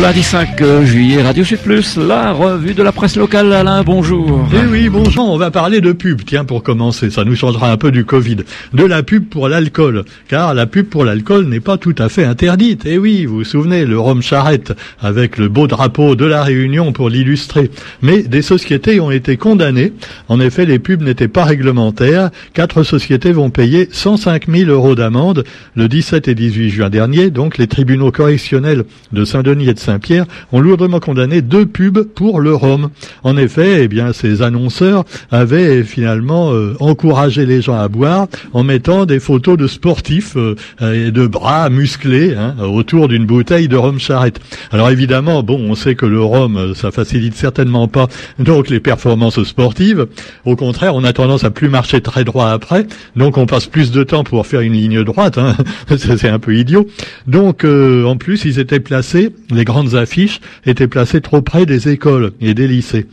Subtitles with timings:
[0.00, 1.58] Lundi 5 euh, juillet, Radio Sud
[1.96, 3.52] la revue de la presse locale.
[3.52, 4.46] Alain, bonjour.
[4.54, 5.28] Eh oui, bonjour.
[5.28, 6.22] On va parler de pub.
[6.24, 8.36] Tiens, pour commencer, ça nous changera un peu du Covid.
[8.72, 10.04] De la pub pour l'alcool.
[10.28, 12.82] Car la pub pour l'alcool n'est pas tout à fait interdite.
[12.86, 16.92] Eh oui, vous vous souvenez, le rhum charrette avec le beau drapeau de la Réunion
[16.92, 17.70] pour l'illustrer.
[18.00, 19.92] Mais des sociétés ont été condamnées.
[20.28, 22.30] En effet, les pubs n'étaient pas réglementaires.
[22.54, 25.44] Quatre sociétés vont payer 105 000 euros d'amende
[25.74, 27.30] le 17 et 18 juin dernier.
[27.30, 32.54] Donc, les tribunaux correctionnels de Saint-Denis et Saint-Pierre ont lourdement condamné deux pubs pour le
[32.54, 32.90] rhum.
[33.24, 38.64] En effet, eh bien, ces annonceurs avaient finalement euh, encouragé les gens à boire en
[38.64, 43.76] mettant des photos de sportifs euh, et de bras musclés hein, autour d'une bouteille de
[43.76, 44.40] rhum charrette.
[44.72, 48.08] Alors évidemment, bon, on sait que le rhum, euh, ça facilite certainement pas
[48.38, 50.06] donc les performances sportives.
[50.44, 52.86] Au contraire, on a tendance à plus marcher très droit après,
[53.16, 55.38] donc on passe plus de temps pour faire une ligne droite.
[55.38, 55.56] Hein.
[55.96, 56.86] C'est un peu idiot.
[57.26, 62.32] Donc en plus, ils étaient placés, les grandes affiches étaient placées trop près des écoles
[62.40, 63.06] et des lycées.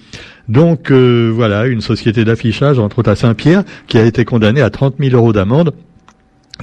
[0.48, 4.72] Donc euh, voilà, une société d'affichage, entre autres à Saint-Pierre, qui a été condamnée à
[4.72, 5.74] 30 000 euros d'amende,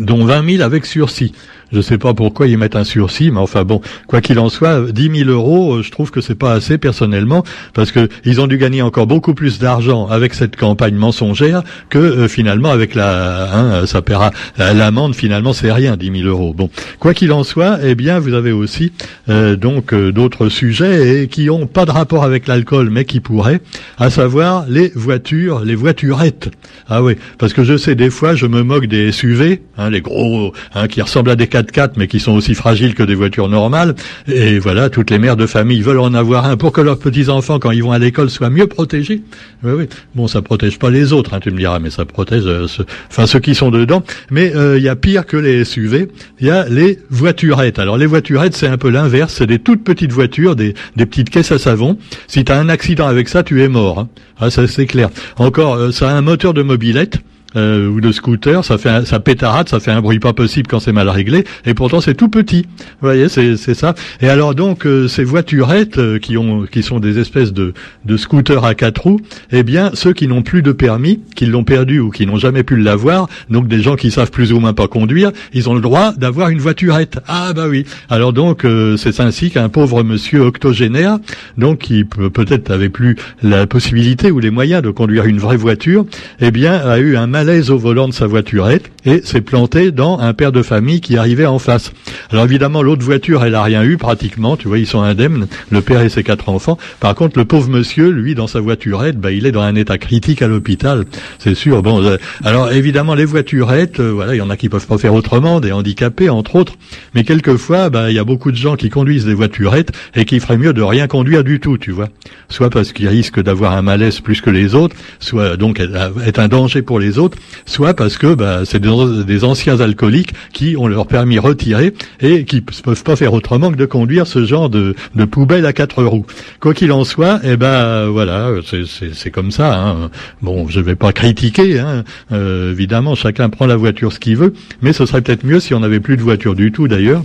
[0.01, 1.33] dont 20 000 avec sursis.
[1.73, 4.51] Je ne sais pas pourquoi ils mettent un sursis, mais enfin bon, quoi qu'il en
[4.51, 8.43] soit, 10 000 euros, euh, je trouve que c'est pas assez personnellement, parce que ils
[8.43, 12.95] ont dû gagner encore beaucoup plus d'argent avec cette campagne mensongère que euh, finalement avec
[12.95, 15.15] la, hein, ça paiera l'amende.
[15.15, 16.53] Finalement, c'est rien, 10 000 euros.
[16.53, 18.93] Bon, quoi qu'il en soit, eh bien, vous avez aussi
[19.31, 23.63] euh, donc d'autres sujets et qui ont pas de rapport avec l'alcool, mais qui pourraient,
[23.97, 26.51] à savoir les voitures, les voiturettes.
[26.89, 30.03] Ah oui, parce que je sais des fois, je me moque des SUV, hein, les
[30.03, 31.62] gros, hein, qui ressemblent à des 4
[31.97, 33.95] mais qui sont aussi fragiles que des voitures normales.
[34.29, 37.59] Et voilà, toutes les mères de famille veulent en avoir un pour que leurs petits-enfants,
[37.59, 39.23] quand ils vont à l'école, soient mieux protégés.
[39.63, 39.89] Oui, oui.
[40.15, 42.67] Bon, ça protège pas les autres, hein, tu me diras, mais ça protège euh,
[43.11, 44.03] enfin ceux qui sont dedans.
[44.31, 46.09] Mais euh, il y a pire que les SUV,
[46.41, 47.79] il y a les voiturettes.
[47.79, 51.31] Alors les voiturettes, c'est un peu l'inverse, c'est des toutes petites voitures, des, des petites
[51.31, 51.99] caisses à savon.
[52.27, 53.99] Si tu as un accident avec ça, tu es mort.
[54.01, 54.09] Hein.
[54.41, 55.09] Ah, ça c'est clair.
[55.37, 57.19] Encore, euh, ça a un moteur de mobilette
[57.57, 60.69] euh, ou de scooter, ça fait un, ça pétarade, ça fait un bruit pas possible
[60.69, 62.67] quand c'est mal réglé, et pourtant c'est tout petit.
[62.79, 63.95] Vous voyez, c'est ça.
[64.21, 67.75] Et alors donc euh, ces voiturettes euh, qui ont, qui sont des espèces de,
[68.05, 69.21] de scooters à quatre roues,
[69.51, 72.63] eh bien ceux qui n'ont plus de permis, qui l'ont perdu ou qui n'ont jamais
[72.63, 75.81] pu l'avoir, donc des gens qui savent plus ou moins pas conduire, ils ont le
[75.81, 77.21] droit d'avoir une voiturette.
[77.29, 77.85] Ah bah oui.
[78.09, 81.19] Alors donc euh, c'est ainsi qu'un pauvre monsieur octogénaire,
[81.59, 86.07] donc qui peut-être avait plus la possibilité ou les moyens de conduire une vraie voiture,
[86.41, 90.21] eh bien a eu un mal au volant de sa voiturette et s'est planté dans
[90.21, 91.93] un père de famille qui arrivait en face.
[92.31, 94.57] Alors évidemment, l'autre voiture, elle a rien eu pratiquement.
[94.57, 96.79] Tu vois, ils sont indemnes, le père et ses quatre enfants.
[97.01, 99.99] Par contre, le pauvre monsieur, lui, dans sa voiturette, bah, il est dans un état
[99.99, 101.05] critique à l'hôpital.
[101.41, 101.83] C'est sûr.
[101.83, 104.99] Bon, euh, alors évidemment, les voiturettes, euh, voilà, il y en a qui peuvent pas
[104.99, 106.75] faire autrement, des handicapés entre autres.
[107.15, 110.39] Mais quelquefois, bah, il y a beaucoup de gens qui conduisent des voiturettes et qui
[110.39, 112.09] feraient mieux de rien conduire du tout, tu vois.
[112.49, 116.49] Soit parce qu'ils risquent d'avoir un malaise plus que les autres, soit donc être un
[116.49, 117.32] danger pour les autres
[117.67, 122.57] soit parce que bah, c'est des, anciens alcooliques qui ont leur permis retiré et qui
[122.57, 124.95] ne peuvent pas faire autrement que de conduire ce genre de,
[125.31, 126.27] poubelle à quatre roues.
[126.61, 129.79] Quoi qu'il en soit, eh ben voilà, c'est comme ça.
[129.79, 130.11] Hein.
[130.43, 132.05] Bon, je vais pas critiquer, hein.
[132.33, 135.75] euh, évidemment, chacun prend la voiture ce qu'il veut, mais ce serait peut-être mieux si
[135.75, 137.23] on n'avait plus de voiture du tout d'ailleurs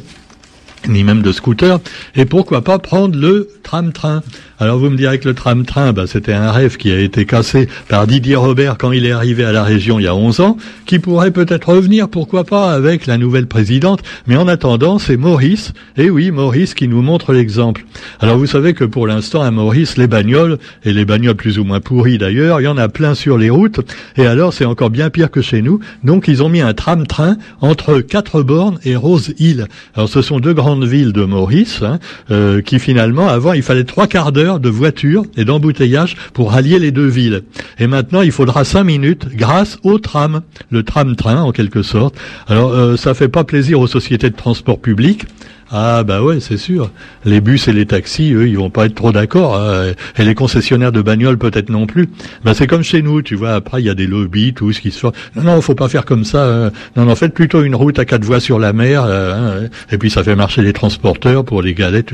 [0.88, 1.80] ni même de scooter,
[2.16, 4.24] et pourquoi pas prendre le tram-train.
[4.60, 7.68] Alors vous me direz que le tram-train, bah, c'était un rêve qui a été cassé
[7.88, 10.58] par Didier Robert quand il est arrivé à la région il y a 11 ans,
[10.86, 15.74] qui pourrait peut-être revenir, pourquoi pas, avec la nouvelle présidente, mais en attendant, c'est Maurice,
[15.98, 17.86] et oui, Maurice qui nous montre l'exemple.
[18.20, 21.64] Alors vous savez que pour l'instant, à Maurice, les bagnoles, et les bagnoles plus ou
[21.64, 23.80] moins pourries d'ailleurs, il y en a plein sur les routes,
[24.18, 27.38] et alors c'est encore bien pire que chez nous, donc ils ont mis un tram-train
[27.62, 29.68] entre quatre bornes et Rose Hill.
[29.96, 32.00] Alors ce sont deux grandes villes de Maurice, hein,
[32.32, 36.80] euh, qui finalement, avant, il fallait trois quarts d'heure de voitures et d'embouteillage pour allier
[36.80, 37.44] les deux villes.
[37.78, 40.42] Et maintenant, il faudra cinq minutes grâce au tram,
[40.72, 42.16] le tram-train en quelque sorte.
[42.48, 45.26] Alors, euh, ça fait pas plaisir aux sociétés de transport public.
[45.70, 46.92] Ah bah ouais, c'est sûr.
[47.26, 49.58] Les bus et les taxis, eux, ils vont pas être trop d'accord.
[49.58, 49.92] Hein.
[50.18, 52.08] Et les concessionnaires de bagnoles peut-être non plus.
[52.46, 53.52] Bah c'est comme chez nous, tu vois.
[53.52, 55.08] Après, il y a des lobbies, tout ce qui se fait.
[55.36, 56.46] Non, non, faut pas faire comme ça.
[56.46, 56.72] Hein.
[56.96, 59.04] Non, non, faites plutôt une route à quatre voies sur la mer.
[59.06, 59.70] Euh, hein.
[59.92, 62.14] Et puis ça fait marcher les transporteurs pour les galettes.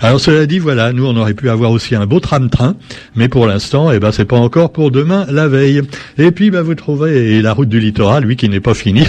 [0.00, 2.76] Alors cela dit, voilà, nous on aurait pu avoir aussi un beau tram-train,
[3.16, 5.82] mais pour l'instant, eh ben c'est pas encore pour demain, la veille.
[6.16, 9.06] Et puis bah vous trouvez la route du littoral, lui qui n'est pas finie.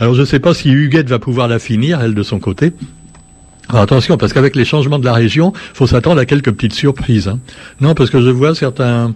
[0.00, 2.72] Alors je ne sais pas si Huguette va pouvoir la finir, elle de son côté.
[3.68, 7.28] attention, parce qu'avec les changements de la région, faut s'attendre à quelques petites surprises.
[7.28, 7.40] Hein.
[7.80, 9.14] Non, parce que je vois certains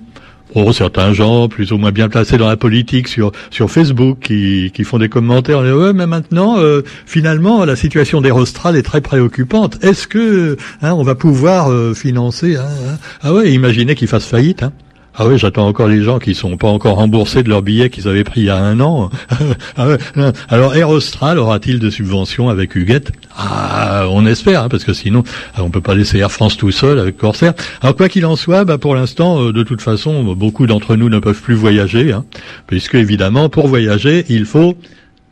[0.55, 4.73] oh, certains gens plus ou moins bien placés dans la politique sur sur Facebook qui,
[4.75, 5.61] qui font des commentaires.
[5.61, 9.79] Ouais, mais maintenant, euh, finalement, la situation d'Aerostral est très préoccupante.
[9.85, 12.99] Est-ce que hein, on va pouvoir euh, financer hein, hein?
[13.23, 14.65] Ah ouais, imaginez qu'ils fassent faillite.
[15.15, 18.09] Ah oui, j'attends encore les gens qui sont pas encore remboursés de leurs billets qu'ils
[18.09, 19.11] avaient pris il y a un an.
[19.77, 19.97] ah.
[20.49, 23.13] Alors Air Austral aura-t-il de subventions avec Huguette?
[23.37, 25.23] Ah, on espère, hein, parce que sinon
[25.59, 27.53] on peut pas laisser Air France tout seul avec Corsair.
[27.83, 31.11] Alors quoi qu'il en soit, bah, pour l'instant, euh, de toute façon, beaucoup d'entre nous
[31.11, 32.25] ne peuvent plus voyager, hein,
[32.67, 34.77] puisque évidemment, pour voyager, il faut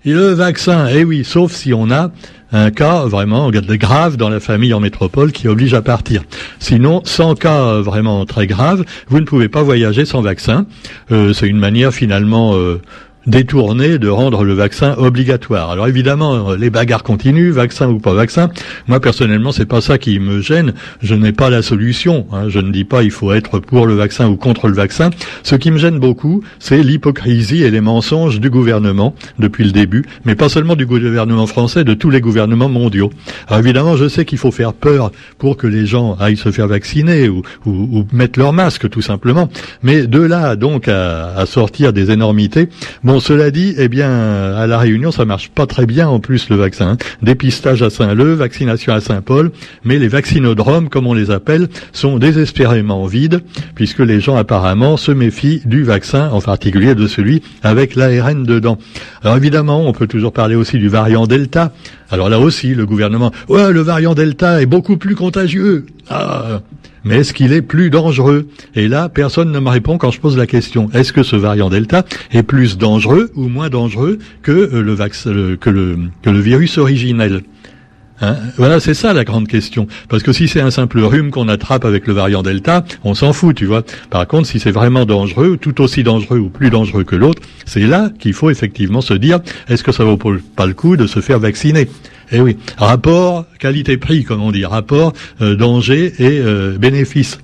[0.05, 0.89] le vaccin.
[0.89, 2.11] Eh oui, sauf si on a
[2.53, 6.23] un cas vraiment grave dans la famille en métropole qui oblige à partir.
[6.59, 10.67] Sinon, sans cas vraiment très grave, vous ne pouvez pas voyager sans vaccin.
[11.13, 12.81] Euh, c'est une manière finalement euh,
[13.27, 15.71] détourné de rendre le vaccin obligatoire.
[15.71, 18.51] Alors évidemment, les bagarres continuent, vaccin ou pas vaccin.
[18.89, 20.75] Moi personnellement, c'est pas ça qui me gêne.
[21.03, 22.27] Je n'ai pas la solution.
[22.33, 22.49] Hein.
[22.49, 25.11] Je ne dis pas il faut être pour le vaccin ou contre le vaccin.
[25.43, 30.05] Ce qui me gêne beaucoup, c'est l'hypocrisie et les mensonges du gouvernement depuis le début,
[30.25, 33.11] mais pas seulement du gouvernement français, de tous les gouvernements mondiaux.
[33.49, 36.69] Alors évidemment, je sais qu'il faut faire peur pour que les gens aillent se faire
[36.69, 39.49] vacciner ou, ou, mettre leur masque tout simplement.
[39.83, 42.69] Mais de là donc à, à sortir des énormités,
[43.19, 46.57] cela dit, eh bien, à la Réunion, ça marche pas très bien en plus le
[46.57, 46.97] vaccin.
[47.23, 49.51] Dépistage à Saint-Leu, vaccination à Saint-Paul,
[49.85, 53.41] mais les vaccinodromes, comme on les appelle, sont désespérément vides,
[53.75, 58.79] puisque les gens apparemment se méfient du vaccin, en particulier de celui avec l'ARN dedans.
[59.25, 61.73] Alors évidemment, on peut toujours parler aussi du variant Delta.
[62.11, 65.87] Alors là aussi, le gouvernement, ouais, le variant Delta est beaucoup plus contagieux.
[66.09, 66.61] Ah,
[67.05, 68.49] mais est-ce qu'il est plus dangereux?
[68.75, 70.91] Et là, personne ne me répond quand je pose la question.
[70.93, 76.79] Est-ce que ce variant Delta est plus dangereux ou moins dangereux que euh, le, virus
[76.79, 77.43] originel?
[78.21, 78.37] Hein?
[78.59, 79.87] Voilà, c'est ça la grande question.
[80.09, 83.33] Parce que si c'est un simple rhume qu'on attrape avec le variant Delta, on s'en
[83.33, 83.83] fout, tu vois.
[84.11, 87.87] Par contre, si c'est vraiment dangereux, tout aussi dangereux ou plus dangereux que l'autre, c'est
[87.87, 91.21] là qu'il faut effectivement se dire, est-ce que ça vaut pas le coup de se
[91.21, 91.89] faire vacciner?
[92.33, 97.39] Eh oui, rapport qualité-prix, comme on dit, rapport euh, danger et euh, bénéfice.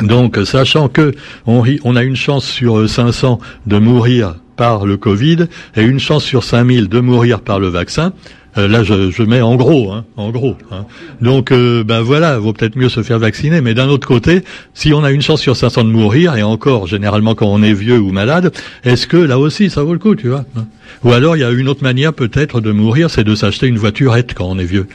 [0.00, 1.12] Donc, sachant que
[1.46, 6.00] on, on a une chance sur 500 euh, de mourir par le Covid et une
[6.00, 8.12] chance sur 5000 de mourir par le vaccin,
[8.58, 10.56] euh, là, je, je, mets en gros, hein, en gros.
[10.72, 10.86] Hein.
[11.20, 13.60] Donc, euh, ben voilà, vaut peut-être mieux se faire vacciner.
[13.60, 14.42] Mais d'un autre côté,
[14.74, 17.72] si on a une chance sur 500 de mourir, et encore, généralement quand on est
[17.72, 18.52] vieux ou malade,
[18.84, 20.66] est-ce que là aussi, ça vaut le coup, tu vois hein?
[21.04, 23.78] Ou alors, il y a une autre manière peut-être de mourir, c'est de s'acheter une
[23.78, 24.86] voiturette quand on est vieux.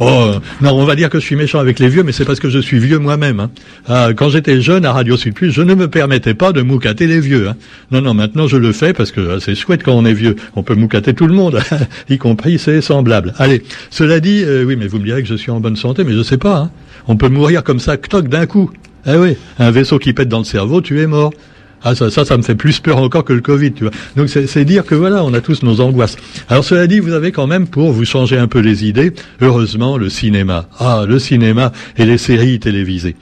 [0.00, 2.40] Oh non, on va dire que je suis méchant avec les vieux, mais c'est parce
[2.40, 3.40] que je suis vieux moi-même.
[3.40, 3.50] Hein.
[3.86, 7.20] Ah, quand j'étais jeune à Radio Sud je ne me permettais pas de moucater les
[7.20, 7.48] vieux.
[7.48, 7.56] Hein.
[7.90, 10.36] Non, non, maintenant je le fais parce que ah, c'est chouette quand on est vieux.
[10.56, 11.60] On peut moucater tout le monde,
[12.08, 13.34] y compris c'est semblable.
[13.38, 16.04] Allez, cela dit, euh, oui, mais vous me direz que je suis en bonne santé,
[16.04, 16.56] mais je sais pas.
[16.56, 16.70] Hein.
[17.06, 18.70] On peut mourir comme ça, toc d'un coup.
[19.06, 21.32] Eh oui, un vaisseau qui pète dans le cerveau, tu es mort.
[21.84, 23.92] Ah ça, ça, ça me fait plus peur encore que le Covid, tu vois.
[24.16, 26.16] Donc c'est dire que voilà, on a tous nos angoisses.
[26.48, 29.98] Alors cela dit, vous avez quand même pour vous changer un peu les idées, heureusement
[29.98, 30.66] le cinéma.
[30.78, 33.16] Ah, le cinéma et les séries télévisées.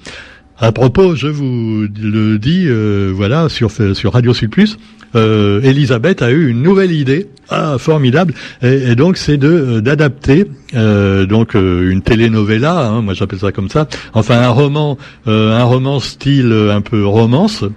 [0.58, 4.76] À propos, je vous le dis, euh, voilà, sur sur Radio Sud Plus,
[5.14, 8.32] euh, Elisabeth a eu une nouvelle idée, ah formidable,
[8.62, 13.50] et, donc c'est de euh, d'adapter euh, donc euh, une telenovela, hein, moi j'appelle ça
[13.52, 17.72] comme ça, enfin un roman, un roman style un peu romance, euh,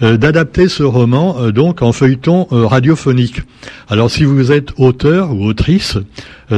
[0.00, 3.42] d'adapter ce roman euh, donc en feuilleton euh, radiophonique.
[3.88, 5.98] Alors si vous êtes auteur ou autrice,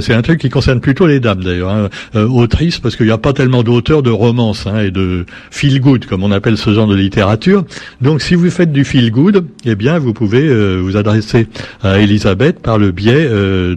[0.00, 1.88] c'est un truc qui concerne plutôt les dames d'ailleurs, hein.
[2.14, 6.06] autrice parce qu'il n'y a pas tellement d'auteurs de romances hein, et de feel good
[6.06, 7.65] comme on appelle ce genre de littérature.
[8.00, 10.48] Donc si vous faites du feel good, eh bien vous pouvez
[10.79, 11.48] vous adresser
[11.82, 13.76] à Elisabeth par le biais de,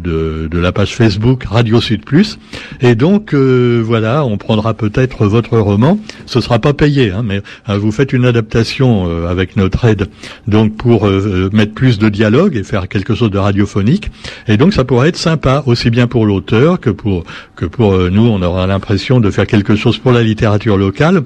[0.52, 2.38] de, la page Facebook Radio Sud Plus.
[2.82, 5.98] Et donc voilà, on prendra peut-être votre roman.
[6.28, 10.08] Ce sera pas payé, hein, mais vous faites une adaptation avec notre aide,
[10.48, 14.12] donc pour euh, euh, mettre plus de dialogue et faire quelque chose de radiophonique.
[14.48, 17.24] Et donc ça pourrait être sympa, aussi bien pour l'auteur que pour
[17.56, 21.24] que pour euh, nous, on aura l'impression de faire quelque chose pour la littérature locale.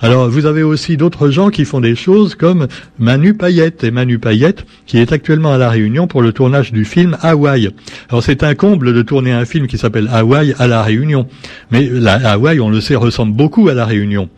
[0.00, 2.66] Alors vous avez aussi d'autres gens qui font des choses comme
[2.98, 6.84] Manu Payette et Manu Payette qui est actuellement à la Réunion pour le tournage du
[6.84, 7.70] film Hawaï.
[8.08, 11.26] Alors c'est un comble de tourner un film qui s'appelle Hawaï à la Réunion,
[11.70, 14.28] mais la Hawaï, on le sait, ressemble beaucoup à la Réunion.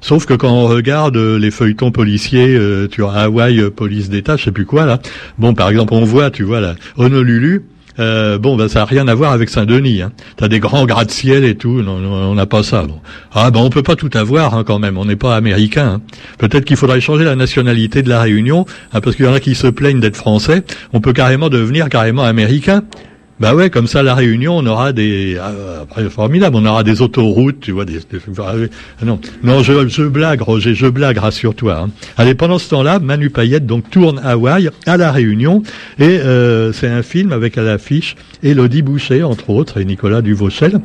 [0.00, 4.08] Sauf que quand on regarde euh, les feuilletons policiers, euh, tu vois, Hawaï, euh, police
[4.08, 5.00] d'État, je sais plus quoi là.
[5.38, 7.62] Bon, par exemple, on voit, tu vois, là, Honolulu.
[7.98, 10.02] Euh, bon, ben ça n'a rien à voir avec Saint-Denis.
[10.02, 10.12] Hein.
[10.36, 11.82] T'as des grands gratte-ciel et tout.
[11.82, 12.84] Non, on n'a pas ça.
[13.32, 14.98] Ah ben on peut pas tout avoir hein, quand même.
[14.98, 15.94] On n'est pas américain.
[15.96, 16.00] Hein.
[16.38, 19.40] Peut-être qu'il faudrait changer la nationalité de la Réunion, hein, parce qu'il y en a
[19.40, 20.62] qui se plaignent d'être français.
[20.92, 22.82] On peut carrément devenir carrément américain.
[23.38, 27.02] Bah ouais, comme ça, la Réunion, on aura des, ah, après, formidable, on aura des
[27.02, 28.00] autoroutes, tu vois, des,
[28.38, 28.54] ah
[29.04, 31.82] non, non, je, je blague, Roger, je blague, rassure-toi.
[31.84, 31.90] Hein.
[32.16, 35.62] Allez, pendant ce temps-là, Manu Payette donc tourne Hawaï à la Réunion,
[35.98, 40.80] et euh, c'est un film avec à l'affiche Elodie Boucher, entre autres, et Nicolas Duvauchel.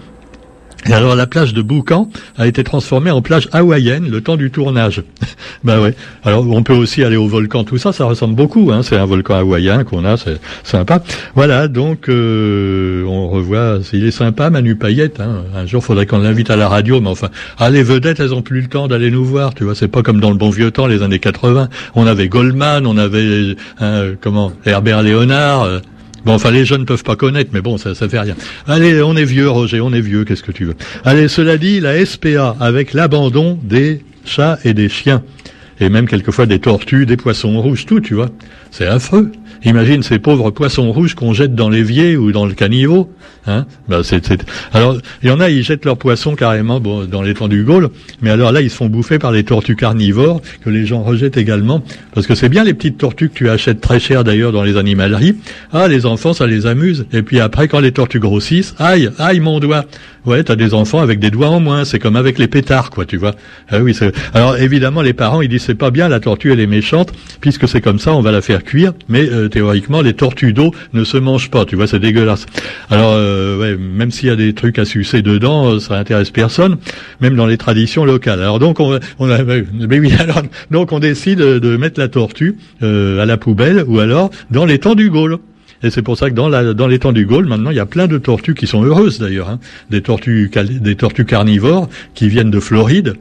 [0.87, 4.49] Et alors la plage de Boucan a été transformée en plage hawaïenne le temps du
[4.49, 5.03] tournage.
[5.63, 5.95] ben ouais.
[6.23, 8.71] Alors on peut aussi aller au volcan, tout ça, ça ressemble beaucoup.
[8.71, 8.81] Hein.
[8.81, 11.03] C'est un volcan hawaïen qu'on a, c'est sympa.
[11.35, 13.79] Voilà, donc euh, on revoit.
[13.93, 15.19] Il est sympa, Manu Payette.
[15.19, 15.43] Hein.
[15.55, 18.41] Un jour, faudrait qu'on l'invite à la radio, mais enfin, ah, les vedettes, elles ont
[18.41, 19.53] plus le temps d'aller nous voir.
[19.53, 21.69] Tu vois, c'est pas comme dans le bon vieux temps, les années 80.
[21.95, 25.63] On avait Goldman, on avait hein, comment Herbert Léonard.
[25.63, 25.79] Euh,
[26.25, 28.35] Bon, enfin, les jeunes ne peuvent pas connaître, mais bon, ça, ça fait rien.
[28.67, 31.79] Allez, on est vieux, Roger, on est vieux, qu'est-ce que tu veux Allez, cela dit,
[31.79, 35.23] la SPA, avec l'abandon des chats et des chiens,
[35.79, 38.29] et même quelquefois des tortues, des poissons rouges, tout, tu vois.
[38.69, 39.31] C'est affreux.
[39.63, 43.11] Imagine ces pauvres poissons rouges qu'on jette dans l'évier ou dans le caniveau.
[43.47, 44.21] Hein ben c'est,
[44.71, 47.89] Alors, il y en a, ils jettent leurs poissons carrément bon, dans temps du Gaulle,
[48.21, 51.37] mais alors là, ils se font bouffer par les tortues carnivores que les gens rejettent
[51.37, 54.63] également, parce que c'est bien les petites tortues que tu achètes très cher d'ailleurs dans
[54.63, 55.35] les animaleries.
[55.73, 57.05] Ah, les enfants, ça les amuse.
[57.13, 59.85] Et puis après, quand les tortues grossissent, aïe, aïe mon doigt.
[60.23, 61.83] Ouais, t'as des enfants avec des doigts en moins.
[61.83, 63.33] C'est comme avec les pétards, quoi, tu vois.
[63.69, 63.97] Ah oui.
[64.35, 67.67] Alors évidemment, les parents, ils disent c'est pas bien, la tortue elle est méchante, puisque
[67.67, 68.93] c'est comme ça, on va la faire cuire.
[69.09, 72.45] Mais euh, théoriquement, les tortues d'eau ne se mangent pas, tu vois, c'est dégueulasse.
[72.89, 76.77] Alors euh, même s'il y a des trucs à sucer dedans, euh, ça intéresse personne,
[77.19, 78.41] même dans les traditions locales.
[78.41, 79.27] Alors donc on, on
[80.71, 84.95] donc on décide de mettre la tortue à la poubelle ou alors dans les temps
[84.95, 85.37] du Gaulle.
[85.83, 87.79] Et c'est pour ça que dans, la, dans les temps du Gaulle, maintenant, il y
[87.79, 89.59] a plein de tortues qui sont heureuses d'ailleurs, hein.
[89.89, 93.15] des tortues des tortues carnivores qui viennent de Floride.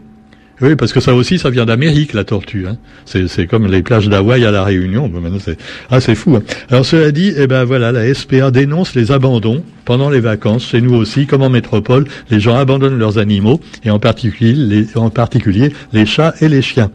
[0.62, 2.66] Oui, parce que ça aussi, ça vient d'Amérique, la tortue.
[2.66, 2.76] Hein.
[3.06, 5.08] C'est comme les plages d'Hawaï à la Réunion.
[5.08, 5.56] maintenant, c'est
[5.90, 6.36] ah, c'est fou.
[6.36, 6.42] Hein.
[6.68, 10.66] Alors cela dit, eh ben voilà, la SPA dénonce les abandons pendant les vacances.
[10.66, 14.96] Chez nous aussi, comme en métropole, les gens abandonnent leurs animaux et en particulier les,
[14.96, 16.90] en particulier les chats et les chiens.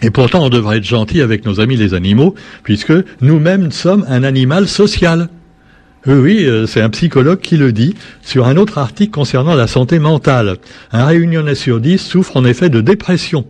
[0.00, 4.22] Et pourtant, on devrait être gentil avec nos amis les animaux, puisque nous-mêmes sommes un
[4.22, 5.28] animal social.
[6.06, 9.98] Oui, euh, c'est un psychologue qui le dit sur un autre article concernant la santé
[9.98, 10.56] mentale.
[10.92, 13.44] Un réunionnais sur dix souffre en effet de dépression.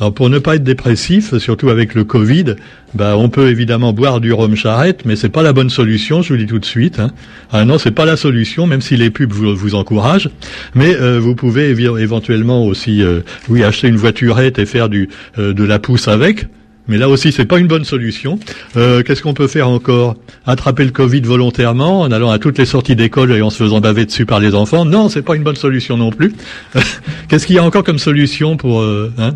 [0.00, 2.54] Alors pour ne pas être dépressif, surtout avec le Covid,
[2.94, 6.32] bah on peut évidemment boire du rhum charrette, mais c'est pas la bonne solution, je
[6.32, 7.00] vous dis tout de suite.
[7.00, 7.10] Hein.
[7.50, 10.30] Ah non, c'est pas la solution, même si les pubs vous, vous encouragent.
[10.76, 15.52] Mais euh, vous pouvez éventuellement aussi, euh, oui, acheter une voiturette et faire du euh,
[15.52, 16.46] de la pousse avec.
[16.88, 18.38] Mais là aussi, c'est pas une bonne solution.
[18.76, 20.16] Euh, Qu'est-ce qu'on peut faire encore?
[20.46, 23.80] Attraper le Covid volontairement en allant à toutes les sorties d'école et en se faisant
[23.80, 24.86] baver dessus par les enfants?
[24.86, 26.32] Non, c'est pas une bonne solution non plus.
[27.28, 29.34] Qu'est-ce qu'il y a encore comme solution pour euh, hein?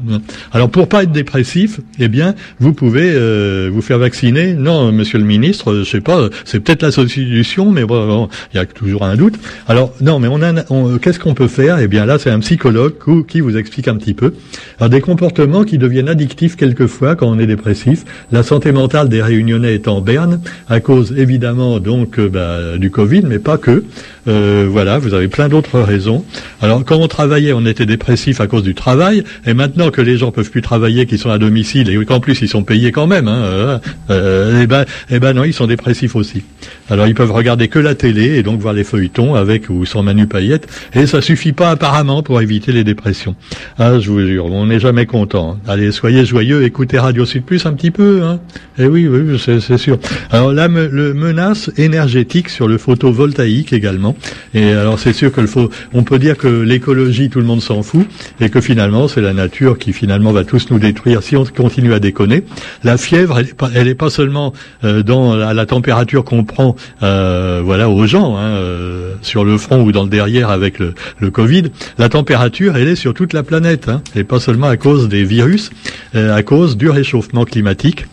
[0.52, 4.54] Alors pour pas être dépressif, eh bien, vous pouvez euh, vous faire vacciner.
[4.54, 8.61] Non, Monsieur le Ministre, je sais pas, c'est peut-être la solution, mais bon, il y
[8.61, 9.35] a toujours un doute.
[9.68, 10.62] Alors non, mais on a,
[10.99, 11.78] qu'est-ce qu'on peut faire?
[11.78, 12.94] Eh bien là, c'est un psychologue
[13.28, 14.32] qui vous explique un petit peu.
[14.78, 18.04] Alors des comportements qui deviennent addictifs quelquefois quand on est dépressifs.
[18.30, 22.90] La santé mentale des Réunionnais est en berne à cause évidemment donc euh, bah, du
[22.90, 23.84] Covid, mais pas que.
[24.28, 26.25] Euh, voilà, vous avez plein d'autres raisons.
[26.61, 30.16] Alors quand on travaillait, on était dépressif à cause du travail, et maintenant que les
[30.16, 33.08] gens peuvent plus travailler, qu'ils sont à domicile et qu'en plus ils sont payés quand
[33.08, 33.80] même, hein,
[34.11, 36.44] euh, eh ben, eh ben non, ils sont dépressifs aussi.
[36.88, 40.02] Alors ils peuvent regarder que la télé et donc voir les feuilletons avec ou sans
[40.02, 43.34] Manu Payette, et ça suffit pas apparemment pour éviter les dépressions.
[43.78, 45.58] Ah, je vous jure, on n'est jamais content.
[45.66, 48.22] Allez, soyez joyeux, écoutez Radio Plus un petit peu.
[48.22, 48.40] Hein.
[48.78, 49.98] Eh oui, oui, c'est sûr.
[50.30, 54.16] Alors là, le menace énergétique sur le photovoltaïque également.
[54.54, 57.62] Et alors c'est sûr que le faut, on peut dire que l'écologie, tout le monde
[57.62, 58.06] s'en fout,
[58.40, 61.92] et que finalement c'est la nature qui finalement va tous nous détruire si on continue
[61.92, 62.44] à déconner.
[62.84, 63.38] La fièvre,
[63.74, 64.52] elle n'est pas, seulement
[64.84, 69.83] euh, dans la, température qu'on prend, euh, voilà, aux gens hein, euh, sur le front
[69.83, 70.95] ou dans le derrière avec le,
[71.31, 71.64] Covid.
[71.99, 75.25] La température, elle est sur toute la planète, hein, et pas seulement à cause des
[75.25, 75.71] virus,
[76.14, 78.07] à cause du réchauffement climatique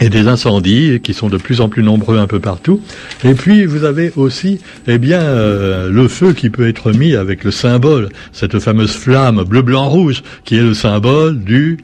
[0.00, 2.80] et des incendies qui sont de plus en plus nombreux un peu partout.
[3.24, 7.44] Et puis vous avez aussi, eh bien, euh, le feu qui peut être mis avec
[7.44, 11.78] le symbole, cette fameuse flamme bleu, blanc, rouge, qui est le symbole du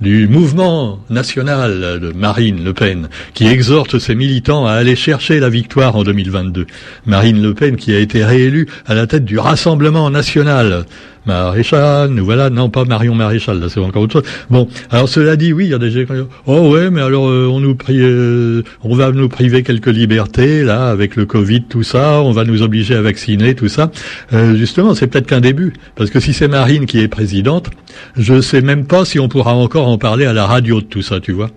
[0.00, 5.48] du mouvement national de Marine Le Pen, qui exhorte ses militants à aller chercher la
[5.48, 6.66] victoire en 2022.
[7.06, 10.84] Marine Le Pen qui a été réélue à la tête du Rassemblement national.
[11.28, 14.30] Maréchal, nous voilà, non pas Marion Maréchal, là c'est encore autre chose.
[14.48, 17.02] Bon, alors cela dit, oui, il y a des gens qui disent, oh ouais, mais
[17.02, 21.64] alors euh, on nous euh, on va nous priver quelques libertés là avec le Covid,
[21.64, 23.90] tout ça, on va nous obliger à vacciner, tout ça.
[24.32, 27.68] Euh, justement, c'est peut-être qu'un début, parce que si c'est Marine qui est présidente,
[28.16, 31.02] je sais même pas si on pourra encore en parler à la radio de tout
[31.02, 31.50] ça, tu vois.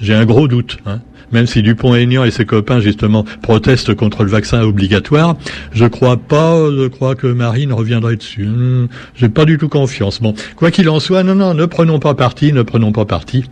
[0.00, 0.76] J'ai un gros doute.
[0.84, 1.00] Hein.
[1.34, 5.36] Même si Dupont-Aignan et ses copains justement protestent contre le vaccin obligatoire,
[5.72, 8.46] je crois pas, je crois que Marine reviendrait dessus.
[8.46, 8.86] Hmm,
[9.16, 10.22] j'ai pas du tout confiance.
[10.22, 13.44] Bon, quoi qu'il en soit, non, non, ne prenons pas parti, ne prenons pas parti.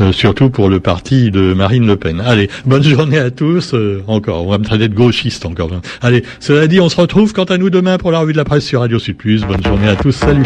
[0.00, 2.22] Euh, surtout pour le parti de Marine Le Pen.
[2.24, 3.74] Allez, bonne journée à tous.
[3.74, 5.70] Euh, encore, on va me traiter de gauchiste encore.
[6.02, 8.44] Allez, cela dit, on se retrouve quant à nous demain pour la revue de la
[8.44, 9.16] presse sur Radio Sud.
[9.48, 10.44] Bonne journée à tous, salut.